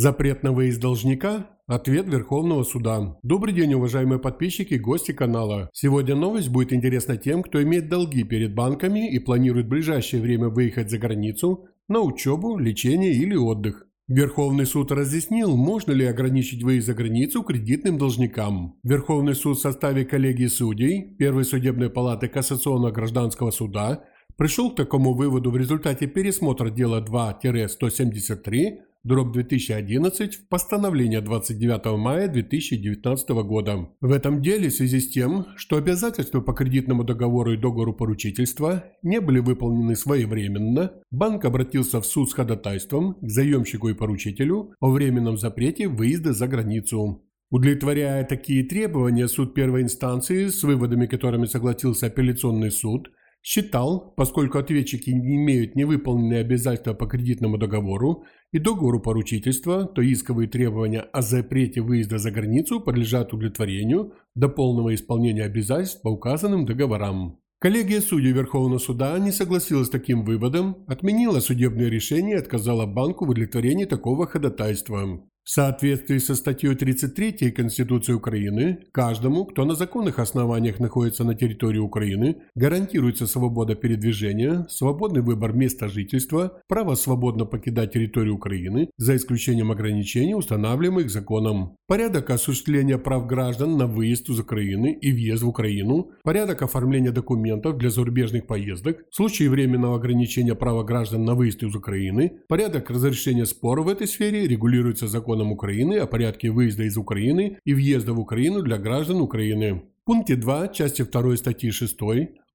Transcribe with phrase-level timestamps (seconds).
[0.00, 1.50] Запрет на выезд должника?
[1.66, 3.18] Ответ Верховного суда.
[3.22, 5.68] Добрый день, уважаемые подписчики и гости канала.
[5.74, 10.48] Сегодня новость будет интересна тем, кто имеет долги перед банками и планирует в ближайшее время
[10.48, 13.86] выехать за границу на учебу, лечение или отдых.
[14.08, 18.78] Верховный суд разъяснил, можно ли ограничить выезд за границу кредитным должникам.
[18.82, 24.02] Верховный суд в составе коллегии судей Первой судебной палаты Кассационного гражданского суда
[24.38, 32.28] пришел к такому выводу в результате пересмотра дела 2-173 дробь 2011 в постановление 29 мая
[32.28, 33.88] 2019 года.
[34.00, 38.84] В этом деле в связи с тем, что обязательства по кредитному договору и договору поручительства
[39.02, 44.90] не были выполнены своевременно, банк обратился в суд с ходатайством к заемщику и поручителю о
[44.90, 47.24] временном запрете выезда за границу.
[47.50, 53.10] Удовлетворяя такие требования, суд первой инстанции, с выводами которыми согласился апелляционный суд,
[53.42, 60.46] Считал, поскольку ответчики не имеют невыполненные обязательства по кредитному договору и договору поручительства, то исковые
[60.48, 67.38] требования о запрете выезда за границу подлежат удовлетворению до полного исполнения обязательств по указанным договорам.
[67.60, 73.24] Коллегия судей Верховного суда не согласилась с таким выводом, отменила судебное решение и отказала банку
[73.26, 75.20] в удовлетворении такого ходатайства.
[75.42, 81.78] В соответствии со статьей 33 Конституции Украины, каждому, кто на законных основаниях находится на территории
[81.78, 89.72] Украины, гарантируется свобода передвижения, свободный выбор места жительства, право свободно покидать территорию Украины, за исключением
[89.72, 91.74] ограничений, устанавливаемых законом.
[91.88, 97.78] Порядок осуществления прав граждан на выезд из Украины и въезд в Украину, порядок оформления документов
[97.78, 103.46] для зарубежных поездок, в случае временного ограничения права граждан на выезд из Украины, порядок разрешения
[103.46, 108.12] споров в этой сфере регулируется законом законом Украины о порядке выезда из Украины и въезда
[108.12, 109.74] в Украину для граждан Украины.
[109.74, 111.98] В пункте 2 части 2 статьи 6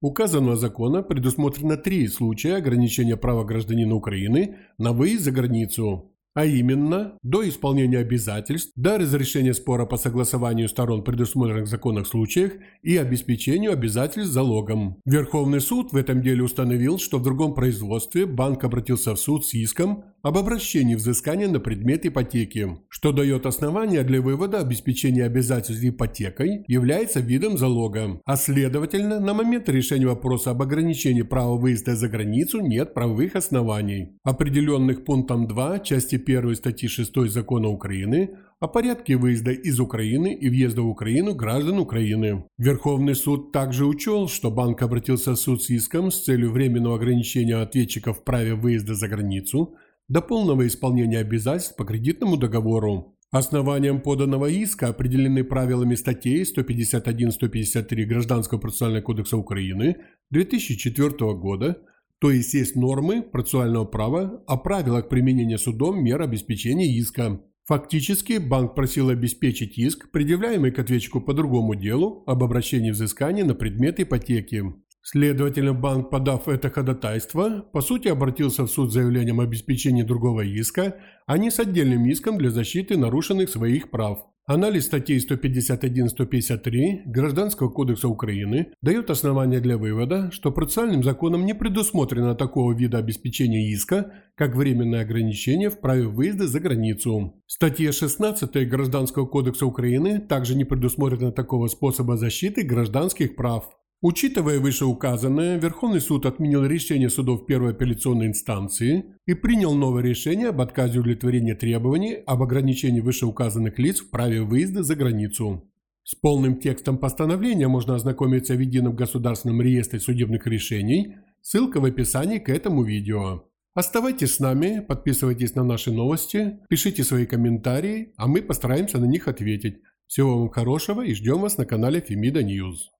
[0.02, 7.18] указанного закона предусмотрено три случая ограничения права гражданина Украины на выезд за границу а именно
[7.24, 12.52] до исполнения обязательств, до разрешения спора по согласованию сторон предусмотренных в законах случаях
[12.84, 14.98] и обеспечению обязательств залогом.
[15.06, 19.54] Верховный суд в этом деле установил, что в другом производстве банк обратился в суд с
[19.54, 26.66] иском об обращении взыскания на предмет ипотеки, что дает основание для вывода обеспечения обязательств ипотекой
[26.68, 32.60] является видом залога, а следовательно, на момент решения вопроса об ограничении права выезда за границу
[32.62, 39.52] нет правовых оснований, определенных пунктом 2 части 1 статьи 6 Закона Украины о порядке выезда
[39.52, 42.46] из Украины и въезда в Украину граждан Украины.
[42.58, 47.58] Верховный суд также учел, что банк обратился в суд с иском с целью временного ограничения
[47.58, 49.76] ответчиков в праве выезда за границу
[50.08, 53.18] до полного исполнения обязательств по кредитному договору.
[53.32, 59.98] Основанием поданного иска определены правилами статей 151-153 Гражданского процессуального кодекса Украины
[60.30, 61.78] 2004 года–
[62.20, 67.42] то есть есть нормы процессуального права о правилах применения судом мер обеспечения иска.
[67.66, 73.56] Фактически банк просил обеспечить иск, предъявляемый к ответчику по другому делу об обращении взыскания на
[73.56, 74.64] предмет ипотеки.
[75.08, 80.42] Следовательно, банк, подав это ходатайство, по сути обратился в суд с заявлением об обеспечении другого
[80.42, 80.96] иска,
[81.28, 84.26] а не с отдельным иском для защиты нарушенных своих прав.
[84.48, 92.34] Анализ статей 151-153 Гражданского кодекса Украины дает основания для вывода, что процессуальным законом не предусмотрено
[92.34, 97.44] такого вида обеспечения иска, как временное ограничение в праве выезда за границу.
[97.46, 103.70] В статье 16 Гражданского кодекса Украины также не предусмотрено такого способа защиты гражданских прав.
[104.08, 110.62] Учитывая вышеуказанное, Верховный суд отменил решение судов первой апелляционной инстанции и принял новое решение об
[110.62, 115.68] отказе удовлетворения требований об ограничении вышеуказанных лиц в праве выезда за границу.
[116.04, 122.38] С полным текстом постановления можно ознакомиться в Едином государственном реестре судебных решений, ссылка в описании
[122.38, 123.46] к этому видео.
[123.74, 129.28] Оставайтесь с нами, подписывайтесь на наши новости, пишите свои комментарии, а мы постараемся на них
[129.28, 129.78] ответить.
[130.06, 132.92] Всего вам хорошего и ждем вас на канале Фемида Ньюз.